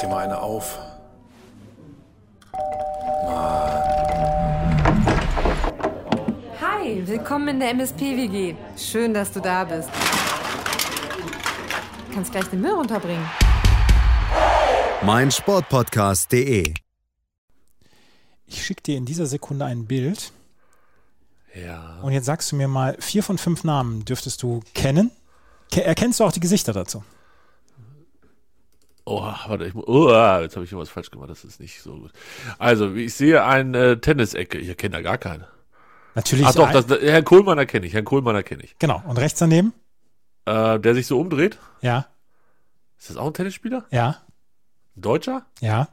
[0.00, 0.78] dir mal eine auf.
[6.60, 8.54] Hi, willkommen in der MSP-WG.
[8.76, 9.88] Schön, dass du da bist.
[12.08, 13.24] Du kannst gleich den Müll runterbringen.
[15.02, 16.74] mein Sportpodcast.de.
[18.46, 20.32] Ich schicke dir in dieser Sekunde ein Bild
[21.54, 21.98] Ja.
[22.02, 25.10] und jetzt sagst du mir mal, vier von fünf Namen dürftest du kennen.
[25.70, 27.04] Ke erkennst du auch die Gesichter dazu?
[29.10, 30.08] Oh, warte, ich, oh,
[30.40, 32.12] jetzt habe ich irgendwas falsch gemacht, das ist nicht so gut.
[32.58, 35.48] Also, ich sehe eine äh, Tennisecke, ich erkenne da gar keine.
[36.14, 36.46] Natürlich.
[36.46, 38.78] Ach doch, das, das, Herrn Kohlmann erkenne ich, Herrn Kohlmann erkenne ich.
[38.78, 39.02] Genau.
[39.06, 39.72] Und rechts daneben?
[40.46, 42.06] Äh, der sich so umdreht, Ja,
[42.98, 43.84] ist das auch ein Tennisspieler?
[43.90, 44.16] ja,
[44.96, 45.44] Ein Deutscher?
[45.60, 45.88] ja.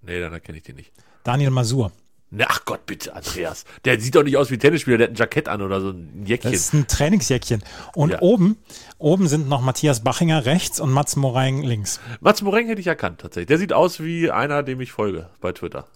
[0.00, 0.92] Nee, dann erkenne ich den nicht.
[1.24, 1.90] Daniel Masur.
[2.30, 3.64] Na, ach Gott, bitte, Andreas.
[3.86, 5.90] Der sieht doch nicht aus wie ein Tennisspieler, der hat ein Jackett an oder so
[5.90, 6.52] ein Jäckchen.
[6.52, 7.62] Das ist ein Trainingsjäckchen.
[7.94, 8.20] Und Ja.
[8.20, 8.58] oben,
[8.98, 12.00] oben sind noch Matthias Bachinger rechts und Mats Moreing links.
[12.20, 13.46] Mats Moreng hätte ich erkannt, tatsächlich.
[13.48, 15.86] Der sieht aus wie einer, dem ich folge bei Twitter.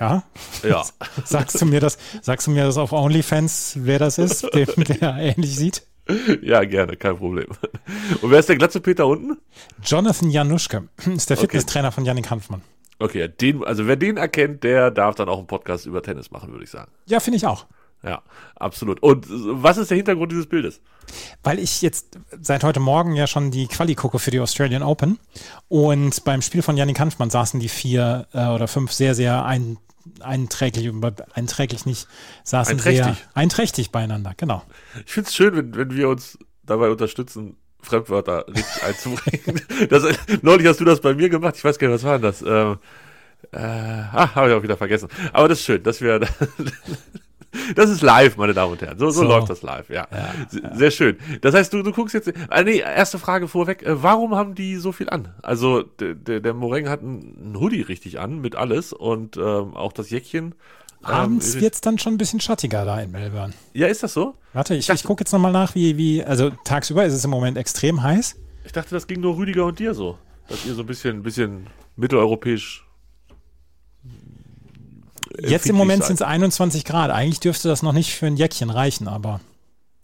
[0.00, 0.24] Ja.
[0.68, 0.84] Ja.
[1.24, 5.14] Sagst du mir das, sagst du mir das auf OnlyFans, wer das ist, dem, der
[5.18, 5.82] ähnlich sieht?
[6.42, 7.46] ja, gerne, kein Problem.
[8.22, 9.36] Und wer ist der glatze Peter unten?
[9.84, 11.46] Jonathan Januschke ist der Okay.
[11.46, 12.62] Fitnesstrainer von Yannick Hanfmann.
[12.98, 16.50] Okay, den, also wer den erkennt, der darf dann auch einen Podcast über Tennis machen,
[16.50, 16.90] würde ich sagen.
[17.06, 17.66] Ja, finde ich auch.
[18.02, 18.22] Ja,
[18.56, 19.02] absolut.
[19.02, 20.80] Und was ist der Hintergrund dieses Bildes?
[21.42, 25.18] Weil ich jetzt seit heute Morgen ja schon die Quali gucke für die Australian Open
[25.68, 29.78] und beim Spiel von Yannick Hanfmann saßen die vier äh, oder fünf sehr, sehr ein,
[30.20, 30.92] einträglich,
[31.34, 32.06] einträglich nicht,
[32.44, 33.28] saßen sehr Einträchtig.
[33.34, 34.62] einträchtig beieinander, genau.
[35.04, 39.60] Ich finde es schön, wenn, wenn wir uns dabei unterstützen, Fremdwörter richtig einzubringen.
[39.90, 40.04] Das,
[40.42, 41.54] neulich hast du das bei mir gemacht.
[41.56, 42.42] Ich weiß gar nicht, was war denn das?
[42.42, 42.78] Ähm,
[43.52, 45.08] äh, ah, habe ich auch wieder vergessen.
[45.32, 46.20] Aber das ist schön, dass wir.
[47.74, 48.98] Das ist live, meine Damen und Herren.
[48.98, 49.26] So, so, So.
[49.26, 50.06] läuft das live, ja.
[50.50, 51.16] Se- Sehr schön.
[51.40, 52.30] Das heißt, du, du guckst jetzt.
[52.50, 53.82] Ah, nee, erste Frage vorweg.
[53.82, 55.34] Äh, warum haben die so viel an?
[55.42, 59.94] Also, der, der, der Moreng hat einen Hoodie richtig an mit alles und ähm, auch
[59.94, 60.54] das Jäckchen.
[61.02, 63.52] Abends ähm, wird es dann schon ein bisschen schattiger da in Melbourne.
[63.72, 64.34] Ja, ist das so?
[64.52, 67.30] Warte, ich, dachte- ich gucke jetzt nochmal nach, wie, wie, also tagsüber ist es im
[67.30, 68.36] Moment extrem heiß.
[68.64, 70.18] Ich dachte, das ging nur Rüdiger und dir so.
[70.48, 71.66] Dass ihr so ein bisschen, bisschen
[71.96, 72.84] mitteleuropäisch.
[75.38, 77.10] äh, Jetzt im Moment sind es 21 Grad.
[77.10, 79.40] Eigentlich dürfte das noch nicht für ein Jäckchen reichen, aber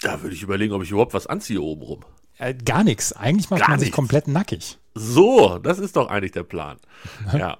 [0.03, 2.01] Da würde ich überlegen, ob ich überhaupt was anziehe obenrum.
[2.39, 3.13] äh, gar nichts.
[3.13, 3.97] Eigentlich macht Gar man sich nichts.
[3.97, 4.79] komplett nackig.
[4.95, 6.79] So, das ist doch eigentlich der Plan.
[7.33, 7.59] Ja.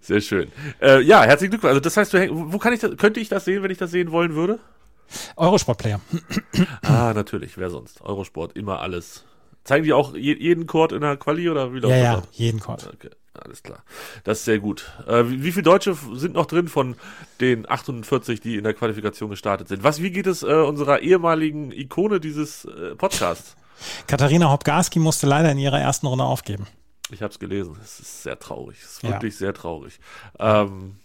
[0.00, 0.50] Sehr schön.
[0.80, 1.70] Äh, ja, herzlichen Glückwunsch.
[1.70, 4.10] Also das heißt, wo kann ich das, könnte ich das sehen, wenn ich das sehen
[4.12, 4.58] wollen würde?
[5.36, 6.00] Eurosport-Player.
[6.82, 8.00] Ah, natürlich, wer sonst?
[8.02, 9.24] Eurosport, immer alles.
[9.64, 12.18] Zeigen die auch je, jeden Chord in der Quali oder wie läuft Ja, das ja,
[12.18, 12.28] ab?
[12.32, 12.88] jeden Chord.
[12.94, 13.82] Okay, alles klar.
[14.24, 14.90] Das ist sehr gut.
[15.06, 16.96] Äh, wie, wie viele Deutsche sind noch drin von
[17.40, 19.82] den 48, die in der Qualifikation gestartet sind?
[19.82, 23.56] Was, wie geht es äh, unserer ehemaligen Ikone dieses äh, Podcasts?
[24.06, 26.66] Katharina Hopgarski musste leider in ihrer ersten Runde aufgeben.
[27.10, 27.74] Ich habe es gelesen.
[27.82, 28.76] Es ist sehr traurig.
[28.82, 29.10] Es ist Ja.
[29.10, 29.98] wirklich sehr traurig.
[30.38, 30.96] Ähm,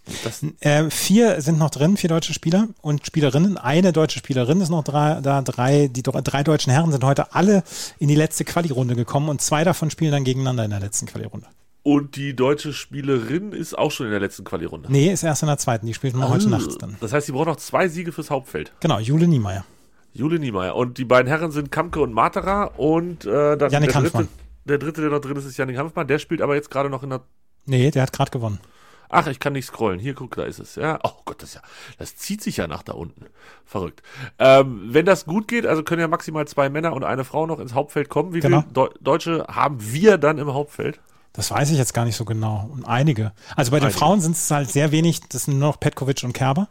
[0.60, 3.56] Äh, vier sind noch drin, vier deutsche Spieler und Spielerinnen.
[3.56, 5.40] Eine deutsche Spielerin ist noch drei, da.
[5.42, 7.62] Drei, die dr- drei deutschen Herren sind heute alle
[7.98, 11.46] in die letzte Quali-Runde gekommen und zwei davon spielen dann gegeneinander in der letzten Quali-Runde.
[11.86, 14.90] und die deutsche Spielerin ist auch schon in der letzten Quali-Runde.
[14.90, 15.84] Nee, ist erst in der zweiten.
[15.86, 16.50] Die spielt nur heute Ah.
[16.50, 16.96] Nacht dann.
[17.00, 18.72] Das heißt, sie braucht noch zwei Siege fürs Hauptfeld.
[18.80, 19.66] Genau, Jule Niemeyer.
[20.14, 20.76] Jule Niemeyer.
[20.76, 24.28] Und die beiden Herren sind Kamke und Matera und äh, dann Yannick der dritte.
[24.64, 26.06] Der dritte, der noch drin ist, ist Yannick Hanfmann.
[26.06, 27.22] Der spielt aber jetzt gerade noch in der
[27.66, 28.60] Nee, der hat gerade gewonnen.
[29.08, 30.00] Ach, ich kann nicht scrollen.
[30.00, 30.74] Hier, guck, da ist es.
[30.74, 31.60] Ja, oh Gott, das ja,
[31.98, 33.26] das zieht sich ja nach da unten.
[33.64, 34.02] Verrückt.
[34.38, 37.60] Ähm, wenn das gut geht, also können ja maximal zwei Männer und eine Frau noch
[37.60, 38.34] ins Hauptfeld kommen.
[38.34, 38.62] Wie Genau.
[38.62, 41.00] viele Deu Deutsche haben wir dann im Hauptfeld?
[41.32, 42.68] Das weiß ich jetzt gar nicht so genau.
[42.72, 43.32] Und einige.
[43.56, 43.98] Also bei den Einige.
[43.98, 45.20] Frauen sind es halt sehr wenig.
[45.28, 46.68] Das sind nur noch Petkovic und Kerber.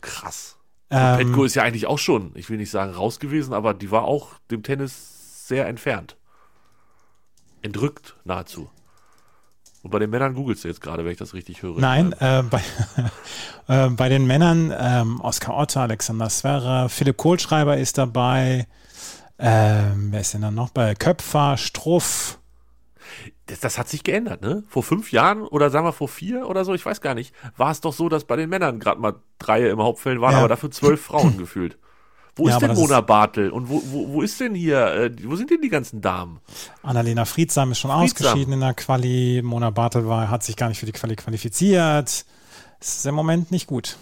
[0.00, 0.56] Krass.
[0.90, 3.90] Ähm, Petko ist ja eigentlich auch schon, ich will nicht sagen raus gewesen, aber die
[3.90, 6.16] war auch dem Tennis sehr entfernt.
[7.62, 8.70] Entrückt nahezu.
[9.82, 11.78] Und bei den Männern googelst du jetzt gerade, wenn ich das richtig höre.
[11.80, 12.62] Nein, äh, bei,
[13.68, 18.66] äh, bei den Männern ähm, Oskar Otter, Alexander Zverev, Philipp Kohlschreiber ist dabei.
[19.38, 22.40] Ähm, wer ist denn dann noch bei Köpfer, Struff?
[23.46, 24.64] Das, das hat sich geändert, ne?
[24.68, 27.70] Vor fünf Jahren oder sagen wir vor vier oder so, ich weiß gar nicht, war
[27.70, 30.38] es doch so, dass bei den Männern gerade mal drei im Hauptfeld waren, Ja.
[30.40, 31.78] aber dafür zwölf Frauen gefühlt.
[32.38, 33.50] Wo Ja, ist denn das Mona Bartel?
[33.50, 36.40] Und wo, wo, wo ist denn hier, äh, wo sind denn die ganzen Damen?
[36.82, 38.26] Annalena Friedsam ist schon Friedsam.
[38.28, 39.42] ausgeschieden in der Quali.
[39.44, 42.24] Mona Bartel war, hat sich gar nicht für die Quali qualifiziert.
[42.80, 43.96] Es ist im Moment nicht gut.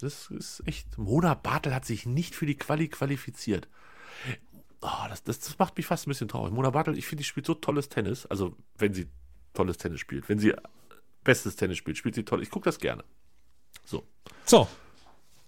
[0.00, 0.96] Das ist echt.
[0.98, 3.68] Mona Bartel hat sich nicht für die Quali qualifiziert.
[4.82, 6.52] Oh, das, das, das macht mich fast ein bisschen traurig.
[6.52, 8.26] Mona Bartel, ich finde, die spielt so tolles Tennis.
[8.26, 9.08] Also, wenn sie
[9.52, 10.28] tolles Tennis spielt.
[10.28, 10.54] Wenn sie
[11.24, 12.42] bestes Tennis spielt, spielt sie toll.
[12.42, 13.02] Ich gucke das gerne.
[13.84, 14.04] So.
[14.44, 14.68] So,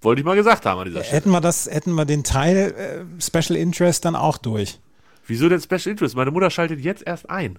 [0.01, 1.17] Wollte ich mal gesagt haben an dieser Stelle.
[1.17, 4.79] hätten wir das, hätten wir den Teil äh, Special Interest dann auch durch.
[5.27, 6.15] Wieso denn Special Interest?
[6.17, 7.59] Meine Mutter schaltet jetzt erst ein.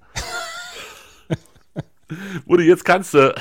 [2.46, 3.36] Wurde jetzt kannst du.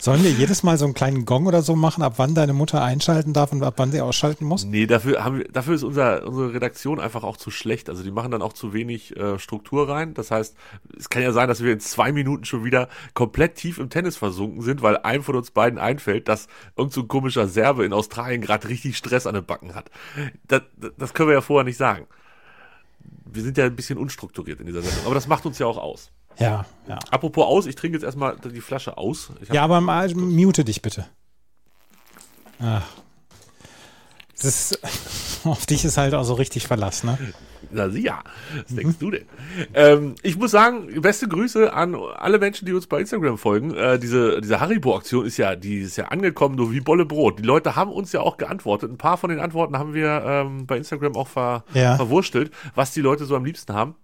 [0.00, 2.82] Sollen wir jedes Mal so einen kleinen Gong oder so machen, ab wann deine Mutter
[2.82, 4.64] einschalten darf und ab wann sie ausschalten muss?
[4.64, 7.88] Nee, dafür, haben wir, dafür ist unser, unsere Redaktion einfach auch zu schlecht.
[7.88, 10.14] Also die machen dann auch zu wenig äh, Struktur rein.
[10.14, 10.56] Das heißt,
[10.96, 14.16] es kann ja sein, dass wir in zwei Minuten schon wieder komplett tief im Tennis
[14.16, 16.46] versunken sind, weil einem von uns beiden einfällt, dass
[16.76, 19.90] irgend so ein komischer Serbe in Australien gerade richtig Stress an den Backen hat.
[20.46, 20.62] Das,
[20.96, 22.06] das können wir ja vorher nicht sagen.
[23.24, 25.78] Wir sind ja ein bisschen unstrukturiert in dieser Sendung, aber das macht uns ja auch
[25.78, 26.12] aus.
[26.38, 26.98] Ja, ja.
[27.10, 29.30] Apropos aus, ich trinke jetzt erstmal die Flasche aus.
[29.52, 31.06] Ja, aber mal, mute dich bitte.
[32.60, 32.86] Ach.
[34.40, 34.80] Das ist,
[35.44, 37.18] auf dich ist halt auch so richtig Verlass, ne?
[37.72, 38.20] Na ja,
[38.54, 39.24] was denkst du denn?
[39.74, 43.74] Ähm, ich muss sagen, beste Grüße an alle Menschen, die uns bei Instagram folgen.
[43.74, 47.40] Äh, diese diese Haribo-Aktion ist ja, die ist ja angekommen, nur wie Bolle Brot.
[47.40, 48.90] Die Leute haben uns ja auch geantwortet.
[48.92, 51.96] Ein paar von den Antworten haben wir ähm, bei Instagram auch ver Ja.
[51.96, 53.96] verwurstelt, was die Leute so am liebsten haben.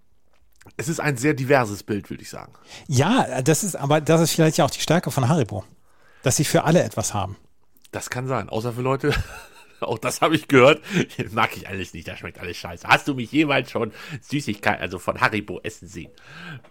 [0.76, 2.52] Es ist ein sehr diverses Bild, würde ich sagen.
[2.88, 5.64] Ja, das ist, aber das ist vielleicht ja auch die Stärke von Haribo.
[6.22, 7.36] Dass sie für alle etwas haben.
[7.92, 9.14] Das kann sein, außer für Leute.
[9.80, 10.82] Auch das habe ich gehört.
[11.32, 12.88] Mag ich alles nicht, das schmeckt alles scheiße.
[12.88, 16.10] Hast du mich jemals schon Süßigkeit, also von Haribo essen sehen?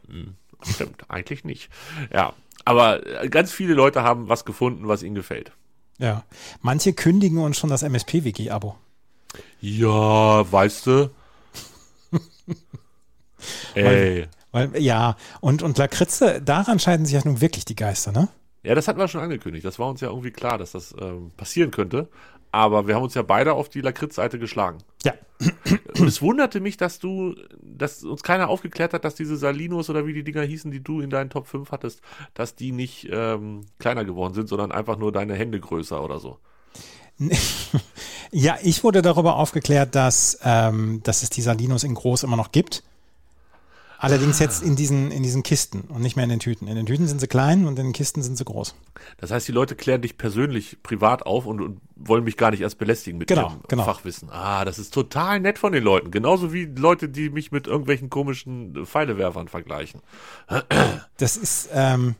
[0.07, 1.69] Hm, stimmt, eigentlich nicht.
[2.11, 2.33] Ja,
[2.65, 5.51] aber ganz viele Leute haben was gefunden, was ihnen gefällt.
[5.99, 6.23] Ja.
[6.61, 8.75] Manche kündigen uns schon das MSP-WG-Abo.
[9.61, 11.09] Ja, weißt du?
[13.75, 14.27] Ey.
[14.51, 18.29] Weil, ja, und, und Lakritze, daran scheiden sich ja nun wirklich die Geister, ne?
[18.61, 19.65] Ja, das hatten wir schon angekündigt.
[19.65, 22.07] Das war uns ja irgendwie klar, dass das ähm, passieren könnte.
[22.51, 24.77] Aber wir haben uns ja beide auf die Lakritz-Seite geschlagen.
[25.03, 25.13] Ja.
[25.97, 30.05] Und es wunderte mich, dass du, dass uns keiner aufgeklärt hat, dass diese Salinos oder
[30.05, 32.01] wie die Dinger hießen, die du in deinen Top 5 hattest,
[32.35, 36.37] dass die nicht ähm, kleiner geworden sind, sondern einfach nur deine Hände größer oder so.
[38.35, 42.51] Ja, ich wurde darüber aufgeklärt, dass, ähm, dass es die Salinos in groß immer noch
[42.51, 42.81] gibt.
[44.03, 46.67] Allerdings jetzt in diesen, in diesen Kisten und nicht mehr in den Tüten.
[46.67, 48.75] In den Tüten sind sie klein und in den Kisten sind sie groß.
[49.17, 52.59] Das heißt, die Leute klären dich persönlich privat auf und, und wollen mich gar nicht
[52.59, 53.85] erst belästigen mit Genau, ihrem genau.
[53.85, 54.29] Fachwissen.
[54.29, 56.11] Ah, das ist total nett von den Leuten.
[56.11, 60.01] Genauso wie Leute, die mich mit irgendwelchen komischen Pfeilewerfern vergleichen.
[61.15, 62.15] Das ist, ähm,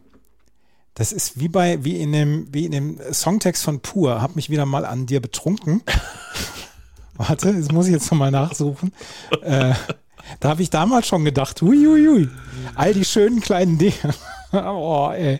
[0.94, 4.50] das ist wie bei, wie in dem, wie in dem Songtext von Pur, hab mich
[4.50, 5.84] wieder mal an dir betrunken.
[7.16, 8.94] Warte, das muss ich jetzt nochmal nachsuchen.
[9.42, 9.74] Äh,
[10.40, 12.30] da habe ich damals schon gedacht, hui, hui, hui.
[12.76, 13.94] all die schönen kleinen Dinge,
[14.54, 15.40] oh, ey.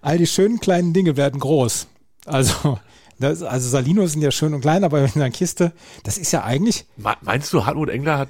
[0.00, 1.86] all die schönen kleinen Dinge werden groß.
[2.26, 2.78] Also,
[3.18, 5.72] das, also Salinos sind ja schön und klein, aber in einer Kiste,
[6.04, 8.28] das ist ja eigentlich, Me- Meinst du, Hartmut Engler hat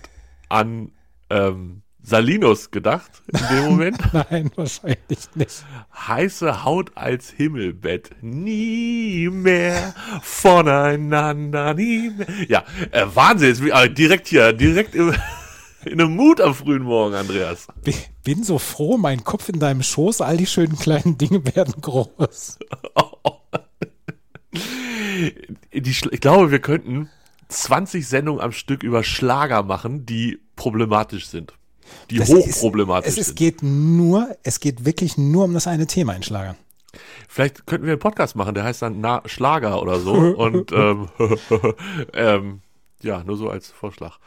[0.48, 0.92] an
[1.30, 3.98] ähm, Salinos gedacht in dem Moment?
[4.12, 5.64] nein, wahrscheinlich nicht.
[5.94, 8.10] Heiße Haut als Himmelbett.
[8.22, 12.26] Nie mehr voneinander, nie mehr.
[12.48, 13.48] Ja, äh, Wahnsinn.
[13.50, 15.14] Jetzt, äh, direkt hier, direkt im,
[15.84, 17.66] in einem Mut am frühen Morgen, Andreas.
[18.24, 22.58] Bin- so froh, mein Kopf in deinem Schoß, all die schönen kleinen Dinge werden groß.
[25.70, 27.08] Ich glaube, wir könnten
[27.48, 31.54] 20 Sendungen am Stück über Schlager machen, die problematisch sind.
[32.10, 33.38] Die Das hochproblematisch ist, es, es sind.
[33.38, 36.56] geht nur, es geht wirklich nur um das eine Thema in Schlagern.
[37.28, 40.12] Vielleicht könnten wir einen Podcast machen, der heißt dann Na Schlager oder so.
[40.36, 41.08] Und ähm,
[42.14, 42.60] ähm,
[43.02, 44.18] ja, nur so als Vorschlag.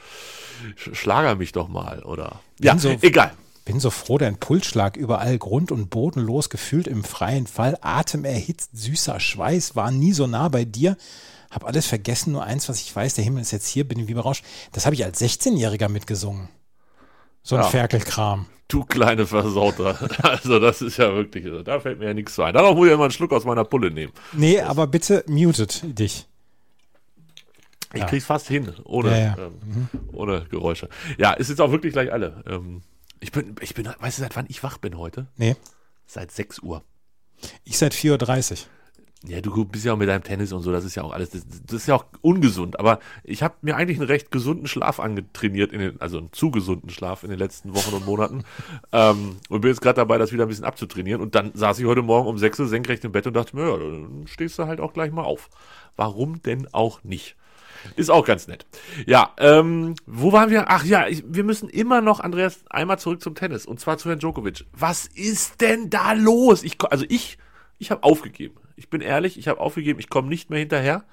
[0.77, 2.39] Sch- Schlager mich doch mal, oder?
[2.59, 3.31] Ja, Bin so- egal.
[3.65, 8.69] Bin so froh, dein Pulsschlag überall grund- und bodenlos gefühlt im freien Fall, Atem erhitzt,
[8.73, 10.97] süßer Schweiß, war nie so nah bei dir.
[11.49, 14.13] Hab alles vergessen, nur eins, was ich weiß, der Himmel ist jetzt hier, bin wie
[14.13, 14.43] berauscht.
[14.71, 16.49] Das habe ich als 16-Jähriger mitgesungen.
[17.41, 17.67] So ein Ja.
[17.69, 18.45] Ferkelkram.
[18.67, 19.97] Du kleine Versauter.
[20.23, 22.53] Also das ist ja wirklich, da fällt mir ja nichts zu ein.
[22.53, 24.11] Darauf muss ich ja mal einen Schluck aus meiner Pulle nehmen.
[24.33, 26.27] Nee, aber bitte mutet dich.
[27.93, 28.05] Ich Ja.
[28.07, 29.37] krieg's fast hin, ohne, Ja, ja.
[29.37, 30.89] Ähm, ohne Geräusche.
[31.17, 32.43] Ja, ist jetzt auch wirklich gleich alle.
[32.47, 32.81] Ähm,
[33.19, 35.27] ich bin, ich bin, weißt du, seit wann ich wach bin heute?
[35.37, 35.55] Nee,
[36.07, 36.83] Seit 6 Uhr.
[37.63, 38.57] ich seit 4.30 Uhr.
[39.27, 41.31] Ja, du bist ja auch mit deinem Tennis und so, das ist ja auch alles,
[41.31, 42.79] das, das ist ja auch ungesund.
[42.79, 46.51] Aber ich habe mir eigentlich einen recht gesunden Schlaf angetrainiert, in den, also einen zu
[46.51, 48.43] gesunden Schlaf in den letzten Wochen und Monaten.
[48.91, 51.21] ähm, und bin jetzt gerade dabei, das wieder ein bisschen abzutrainieren.
[51.21, 53.67] Und dann saß ich heute Morgen um 6 Uhr senkrecht im Bett und dachte mir,
[53.67, 55.49] ja, dann stehst du halt auch gleich mal auf.
[55.95, 57.35] Warum denn auch nicht?
[57.95, 58.65] Ist auch ganz nett.
[59.05, 60.69] Ja, ähm, wo waren wir?
[60.69, 63.65] Ach ja, ich, wir müssen immer noch, Andreas, einmal zurück zum Tennis.
[63.65, 64.65] Und zwar zu Herrn Djokovic.
[64.73, 66.63] Was ist denn da los?
[66.63, 67.37] Ich, also ich,
[67.77, 68.55] ich habe aufgegeben.
[68.75, 69.99] Ich bin ehrlich, ich habe aufgegeben.
[69.99, 71.05] Ich komme nicht mehr hinterher.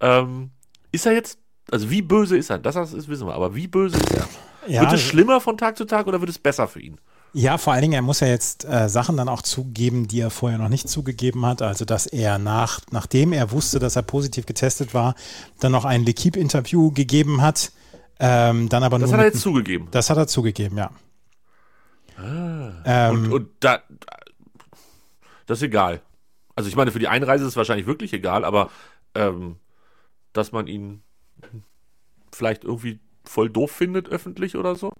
[0.00, 0.50] Ähm,
[0.92, 1.38] ist er jetzt,
[1.70, 2.58] also wie böse ist er?
[2.58, 3.34] Das, das ist, wissen wir.
[3.34, 4.28] Aber wie böse ist er?
[4.66, 6.98] Ja, wird es schlimmer von Tag zu Tag oder wird es besser für ihn?
[7.38, 10.30] Ja, vor allen Dingen, er muss ja jetzt äh, Sachen dann auch zugeben, die er
[10.30, 11.60] vorher noch nicht zugegeben hat.
[11.60, 15.14] Also, dass er nach, nachdem er wusste, dass er positiv getestet war,
[15.60, 17.72] dann noch ein L'Equipe-Interview gegeben hat.
[18.18, 19.88] Ähm, dann aber Das nur hat er jetzt zugegeben.
[19.90, 20.90] Das hat er zugegeben, ja.
[22.16, 23.80] Und, ähm, und da,
[25.44, 26.00] Das ist egal.
[26.54, 28.70] Also ich meine, für die Einreise ist es wahrscheinlich wirklich egal, aber
[29.14, 29.56] ähm,
[30.32, 31.02] dass man ihn
[32.32, 34.94] vielleicht irgendwie voll doof findet öffentlich oder so?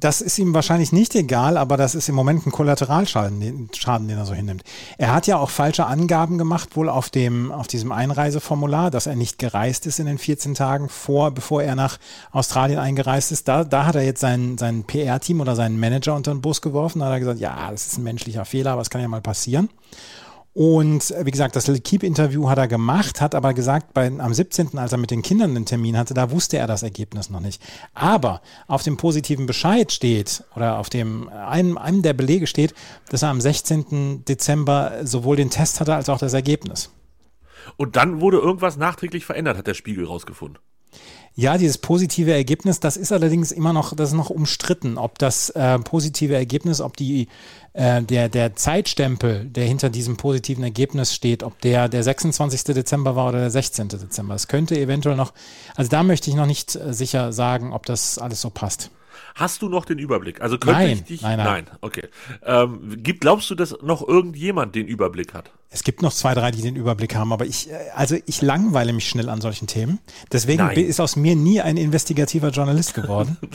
[0.00, 4.06] Das ist ihm wahrscheinlich nicht egal, aber das ist im Moment ein Kollateralschaden, den, Schaden,
[4.06, 4.62] den er so hinnimmt.
[4.96, 9.16] Er hat ja auch falsche Angaben gemacht, wohl auf dem, auf diesem Einreiseformular, dass er
[9.16, 11.98] nicht gereist ist in den 14 Tagen vor, bevor er nach
[12.30, 13.48] Australien eingereist ist.
[13.48, 17.00] Da, da hat er jetzt sein, sein PR-Team oder seinen Manager unter den Bus geworfen.
[17.00, 19.20] Da hat er gesagt, ja, das ist ein menschlicher Fehler, aber es kann ja mal
[19.20, 19.68] passieren.
[20.58, 24.76] Und äh, wie gesagt, das Keep-Interview hat er gemacht, hat aber gesagt, bei, am 17.,
[24.76, 27.62] als er mit den Kindern einen Termin hatte, da wusste er das Ergebnis noch nicht.
[27.94, 32.74] Aber auf dem positiven Bescheid steht, oder auf dem einem, einem der Belege steht,
[33.08, 34.24] dass er am 16.
[34.24, 36.90] Dezember sowohl den Test hatte als auch das Ergebnis.
[37.76, 40.58] Und dann wurde irgendwas nachträglich verändert, hat der Spiegel rausgefunden.
[41.34, 45.50] Ja, dieses positive Ergebnis, das ist allerdings immer noch, das ist noch umstritten, ob das
[45.50, 47.28] äh, positive Ergebnis, ob die
[47.74, 52.64] äh, der, der Zeitstempel, der hinter diesem positiven Ergebnis steht, ob der der 26.
[52.74, 53.88] Dezember war oder der 16.
[53.88, 54.34] Dezember.
[54.34, 55.32] Es könnte eventuell noch,
[55.76, 58.90] also da möchte ich noch nicht äh, sicher sagen, ob das alles so passt.
[59.38, 60.40] Hast du noch den Überblick?
[60.40, 61.22] Also könnte Nein, ich dich.
[61.22, 61.64] nein, nein.
[61.66, 62.08] nein okay.
[62.44, 65.52] Ähm, gibt, glaubst du, dass noch irgendjemand den Überblick hat?
[65.70, 68.92] Es gibt noch zwei, drei, die den Überblick haben, aber ich, äh, also ich langweile
[68.92, 70.00] mich schnell an solchen Themen.
[70.32, 70.76] Deswegen Nein.
[70.78, 73.36] ist aus mir nie ein investigativer Journalist geworden.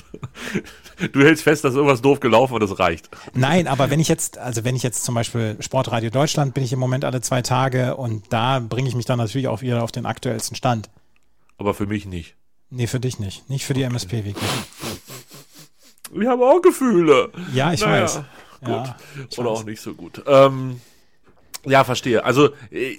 [1.12, 3.10] Du hältst fest, dass irgendwas doof gelaufen und das reicht.
[3.34, 6.72] Nein, aber wenn ich jetzt, also wenn ich jetzt zum Beispiel Sportradio Deutschland bin ich
[6.72, 9.92] im Moment alle zwei Tage und da bringe ich mich dann natürlich auch wieder auf
[9.92, 10.90] den aktuellsten Stand.
[11.58, 12.36] Aber für mich nicht.
[12.70, 13.50] Nee, für dich nicht.
[13.50, 14.50] Nicht für die MSP wirklich.
[16.14, 17.30] Wir haben auch Gefühle.
[17.54, 18.16] Ja, ich Naja, weiß.
[18.62, 18.70] Gut.
[18.70, 18.96] Ja,
[19.30, 19.60] ich Oder weiß.
[19.60, 20.24] auch nicht so gut.
[20.28, 20.80] Ähm,
[21.66, 22.26] ja, verstehe.
[22.26, 22.96] Also, äh,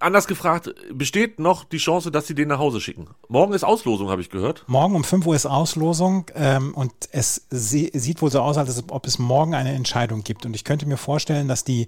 [0.00, 3.06] anders gefragt, besteht noch die Chance, dass sie den nach Hause schicken?
[3.28, 4.64] Morgen ist Auslosung, habe ich gehört.
[4.66, 8.82] Morgen um 5 Uhr ist Auslosung ähm, und es sie, sieht wohl so aus, als
[8.90, 10.44] ob es morgen eine Entscheidung gibt.
[10.44, 11.86] Und ich könnte mir vorstellen, dass die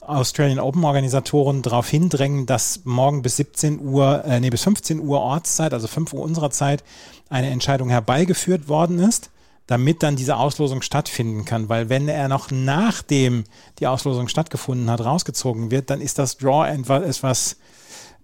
[0.00, 5.20] Australian Open Organisatoren darauf hindrängen, dass morgen bis 17 Uhr, äh, nee, bis 15 Uhr
[5.20, 6.82] Ortszeit, also 5 Uhr unserer Zeit,
[7.28, 9.30] eine Entscheidung herbeigeführt worden ist,
[9.70, 11.68] damit dann diese Auslosung stattfinden kann.
[11.68, 13.44] Weil wenn er noch nachdem
[13.78, 17.56] die Auslosung stattgefunden hat, rausgezogen wird, dann ist das Draw etwa- etwas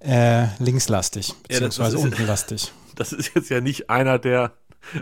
[0.00, 2.72] äh, linkslastig, Ja, beziehungsweise ist- untenlastig.
[2.96, 4.52] Das ist jetzt ja nicht einer, der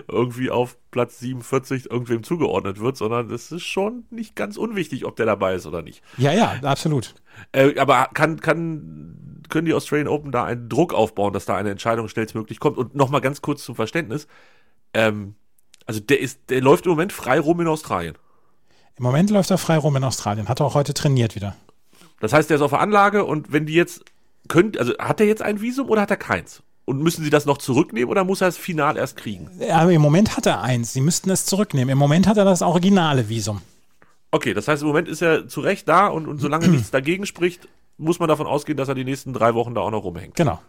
[0.09, 5.15] irgendwie auf Platz 47 irgendwem zugeordnet wird, sondern das ist schon nicht ganz unwichtig, ob
[5.15, 6.03] der dabei ist oder nicht.
[6.17, 7.15] Ja, ja, absolut.
[7.53, 11.71] Äh, aber kann, kann, können die Australian Open da einen Druck aufbauen, dass da eine
[11.71, 12.79] Entscheidung schnellstmöglich kommt?
[12.79, 14.27] Und nochmal ganz kurz zum Verständnis.
[14.93, 15.37] Ähm,
[15.87, 18.15] also der ist, der läuft im Moment frei rum in Australien.
[18.97, 20.49] Im Moment läuft er frei rum in Australien.
[20.49, 21.57] Hat er auch heute trainiert wieder.
[22.21, 24.05] Das heißt, der ist auf der Anlage und wenn die jetzt
[24.49, 26.63] könnt, also hat er jetzt ein Visum oder hat er keins?
[26.87, 29.49] Und müssen sie das noch zurücknehmen oder muss er das final erst kriegen?
[29.73, 30.93] Aber im Moment hat er eins.
[30.93, 31.91] Sie müssten es zurücknehmen.
[31.91, 33.63] Im Moment hat er das originale Visum.
[34.31, 37.25] Okay, das heißt, im Moment ist er zu Recht da und, und solange nichts dagegen
[37.25, 40.35] spricht, muss man davon ausgehen, dass er die nächsten drei Wochen da auch noch rumhängt.
[40.35, 40.61] Genau.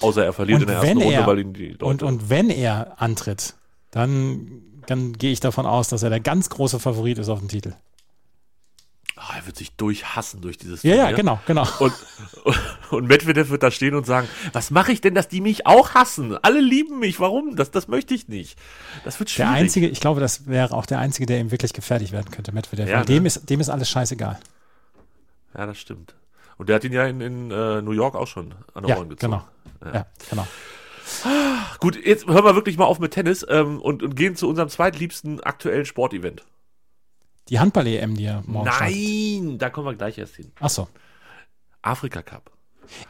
[0.00, 2.02] Außer er verliert Und in der ersten wenn Runde, er- weil ihn die Leute Und,
[2.02, 3.54] und wenn er antritt,
[3.94, 7.48] dann, dann gehe ich davon aus, dass er der ganz große Favorit ist auf den
[7.48, 7.74] Titel.
[9.16, 11.16] Ah, er wird sich durchhassen durch dieses Ja, ja, Turnier.
[11.16, 11.66] genau, genau.
[11.78, 11.92] Und,
[12.90, 15.94] und Medvedev wird da stehen und sagen, was mache ich denn, dass die mich auch
[15.94, 16.36] hassen?
[16.42, 17.54] Alle lieben mich, warum?
[17.54, 18.58] Das, das möchte ich nicht.
[19.04, 19.52] Das wird Der schwierig.
[19.62, 22.88] einzige, ich glaube, das wäre auch der einzige, der ihm wirklich gefährlich werden könnte, Medvedev.
[22.90, 23.28] Ja, Weil dem ne?
[23.28, 24.40] ist, dem ist alles scheißegal.
[25.56, 26.14] Ja, das stimmt.
[26.58, 28.96] Und der hat ihn ja in, in äh, New York auch schon an den Ja,
[28.98, 29.40] Ohren gezogen.
[29.80, 29.92] genau.
[29.94, 30.46] Ja, genau.
[31.80, 34.68] Gut, jetzt hören wir wirklich mal auf mit Tennis ähm, und, und gehen zu unserem
[34.68, 36.44] zweitliebsten aktuellen Sportevent.
[37.48, 38.66] Die Handball-EM, die er morgen.
[38.66, 40.50] Nein, da kommen wir gleich erst hin.
[40.60, 40.88] Achso.
[41.82, 42.50] Afrika Cup.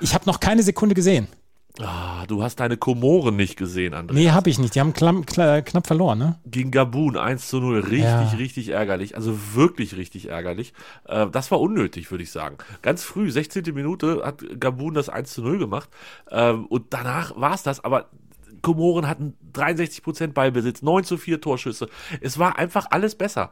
[0.00, 1.28] Ich habe noch keine Sekunde gesehen.
[1.80, 4.12] Ah, du hast deine Komoren nicht gesehen, André.
[4.12, 4.76] Nee, habe ich nicht.
[4.76, 6.38] Die haben klamm, kla- knapp verloren, ne?
[6.46, 7.80] Gegen Gabun 1 zu 0.
[7.80, 8.28] Richtig, Ja.
[8.38, 9.16] richtig ärgerlich.
[9.16, 10.72] Also wirklich richtig ärgerlich.
[11.06, 12.58] Äh, das war unnötig, würde ich sagen.
[12.82, 13.74] Ganz früh, 16.
[13.74, 15.88] Minute, hat Gabun das 1 zu 0 gemacht.
[16.30, 17.82] Ähm, und danach war es das.
[17.82, 18.08] Aber
[18.62, 21.88] Komoren hatten 63% Ballbesitz, 9 zu 4 Torschüsse.
[22.20, 23.50] Es war einfach alles besser.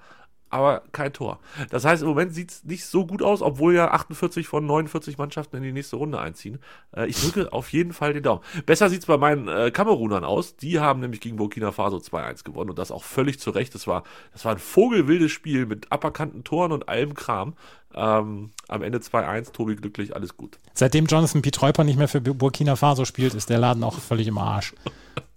[0.53, 1.39] Aber kein Tor.
[1.71, 5.17] Das heißt, im Moment sieht es nicht so gut aus, obwohl ja 48 von 49
[5.17, 6.59] Mannschaften in die nächste Runde einziehen.
[6.95, 8.43] Äh, ich drücke auf jeden Fall den Daumen.
[8.67, 10.57] Besser sieht es bei meinen äh, Kamerunern aus.
[10.57, 13.75] Die haben nämlich gegen Burkina Faso 2-1 gewonnen und das auch völlig zu Recht.
[13.75, 14.03] Das war,
[14.35, 17.55] das war ein vogelwildes Spiel mit aberkannten Toren und allem Kram.
[17.95, 20.59] Ähm, am Ende 2-1, Tobi glücklich, alles gut.
[20.75, 24.37] Seitdem Jonathan Pietreuper nicht mehr für Burkina Faso spielt, ist der Laden auch völlig im
[24.37, 24.75] Arsch.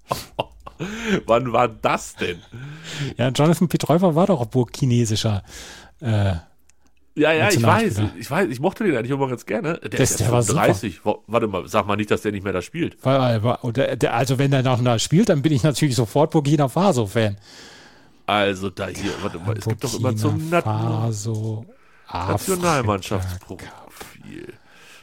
[1.25, 2.41] Wann war das denn?
[3.17, 5.41] Ja, Jonathan Pietreuper war doch burkinesischer.
[6.01, 6.33] Äh,
[7.17, 9.75] Ja, ja, ich weiß, ich weiß, ich mochte den eigentlich immer ganz gerne.
[9.79, 10.65] Der, Das- ist der erst war super.
[10.65, 11.05] 30.
[11.05, 12.97] Wo- Warte mal, sag mal nicht, dass der nicht mehr da spielt.
[13.01, 17.37] der, also wenn er noch da spielt, dann bin ich natürlich sofort Burkina Faso-Fan.
[18.25, 21.65] Also da hier, warte mal, es gibt doch immer zum Burkina Faso.
[22.11, 24.53] Nationalmannschaftsprofil.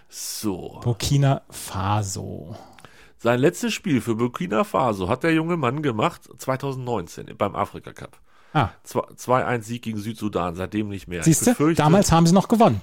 [0.09, 0.80] So.
[0.82, 2.56] Burkina Faso.
[3.23, 8.19] Sein letztes Spiel für Burkina Faso hat der junge Mann gemacht 2019 beim Afrika Cup.
[8.52, 11.23] Ah, 2-1 Sieg gegen Südsudan, seitdem nicht mehr.
[11.23, 12.81] Siehst du, damals haben sie noch gewonnen.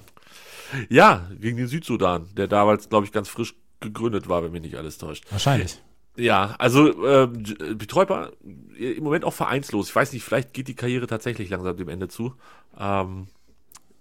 [0.88, 4.76] Ja, gegen den Südsudan, der damals, glaube ich, ganz frisch gegründet war, wenn mich nicht
[4.78, 5.26] alles täuscht.
[5.30, 5.82] Wahrscheinlich.
[6.16, 8.32] Ja, also ähm, J- Betäuber
[8.78, 9.90] äh, im Moment auch vereinslos.
[9.90, 12.34] Ich weiß nicht, vielleicht geht die Karriere tatsächlich langsam dem Ende zu.
[12.78, 13.28] Ähm,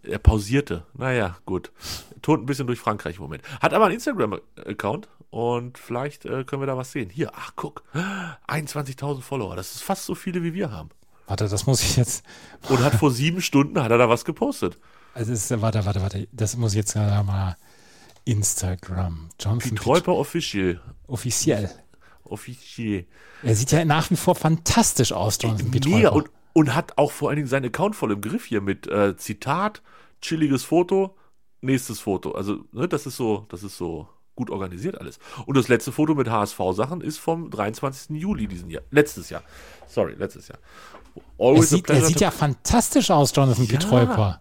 [0.09, 0.85] er pausierte.
[0.95, 1.73] Naja, gut.
[2.23, 3.43] Turnt ein bisschen durch Frankreich im Moment.
[3.61, 7.11] Hat aber einen Instagram-Account und vielleicht äh, können wir da was sehen.
[7.11, 7.83] Hier, ach guck,
[8.49, 9.57] 21.000 Follower.
[9.57, 10.91] Das ist fast so viele, wie wir haben.
[11.27, 12.25] Warte, das muss ich jetzt.
[12.71, 14.79] Und hat vor sieben Stunden hat er da was gepostet.
[15.13, 16.27] Also ist, warte, warte, warte.
[16.33, 17.57] Das muss ich jetzt gerade mal.
[18.25, 19.31] Instagram.
[19.41, 20.81] Jonathan Betäuber Official.
[21.07, 21.71] Offiziell.
[22.25, 23.05] Official.
[23.43, 27.29] Er sieht ja nach wie vor fantastisch aus, Jonathan Mega und, und hat auch vor
[27.29, 29.83] allen Dingen seinen Account voll im Griff hier mit äh, Zitat,
[30.21, 31.17] chilliges Foto,
[31.61, 32.33] nächstes Foto.
[32.33, 35.19] Also, ne, das ist so, das ist so gut organisiert alles.
[35.47, 38.17] Und das letzte Foto mit HSV-Sachen ist vom 23.
[38.17, 38.85] Juli diesen Jahr.
[38.91, 39.43] Letztes Jahr.
[39.89, 40.59] Sorry, letztes Jahr.
[41.17, 44.41] er Always a sieht, er sieht ja fantastisch aus, Jonathan Ja.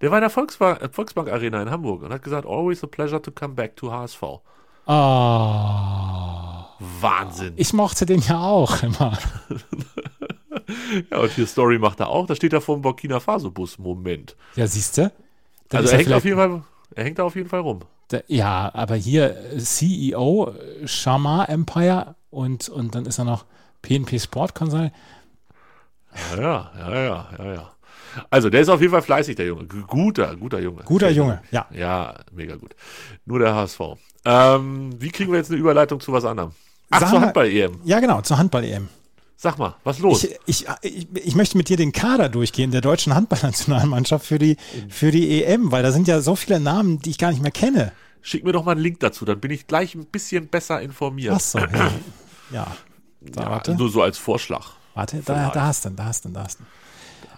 [0.00, 2.86] Der war in der Volksbank, äh, Volksbank Arena in Hamburg und hat gesagt, always a
[2.86, 4.22] pleasure to come back to HSV.
[4.22, 4.42] Oh.
[7.00, 7.54] Wahnsinn.
[7.56, 9.18] Ich mochte den ja auch immer.
[11.10, 12.26] Ja, und hier Story macht er auch.
[12.26, 13.78] Da steht er vor dem Burkina Faso-Bus.
[13.78, 14.36] Moment.
[14.56, 15.12] Ja, siehst du?
[15.72, 16.62] Also er hängt auf jeden Fall,
[16.94, 17.80] er hängt da auf jeden Fall rum.
[18.08, 23.44] Da, ja, aber hier äh, CEO, äh, Sharma Empire und, und dann ist er noch
[23.82, 24.92] PNP Sport Consult.
[26.36, 27.72] Ja, ja, ja, ja, ja.
[28.30, 29.66] Also, der ist auf jeden Fall fleißig, der Junge.
[29.66, 30.82] Guter, guter Junge.
[30.84, 31.66] Guter Junge, ja.
[31.70, 32.74] Ja, mega gut.
[33.26, 33.80] Nur der HSV.
[34.24, 36.52] Ähm, wie kriegen wir jetzt eine Überleitung zu was anderem?
[36.90, 37.80] Ach, Sag zur Handball-EM.
[37.84, 38.88] Ja, genau, zur Handball-EM.
[39.40, 40.24] Sag mal, was los?
[40.46, 44.56] Ich, ich, ich, möchte mit dir den Kader durchgehen der deutschen Handballnationalmannschaft für die,
[44.88, 47.52] für die EM, weil da sind ja so viele Namen, die ich gar nicht mehr
[47.52, 47.92] kenne.
[48.20, 51.34] Schick mir doch mal einen Link dazu, dann bin ich gleich ein bisschen besser informiert.
[51.36, 51.92] Ach so, ja.
[52.50, 52.76] ja.
[53.20, 54.72] Da, Ja, warte, Nur so als Vorschlag.
[54.94, 56.64] warte, da, da hast du, da hast du, da hast du.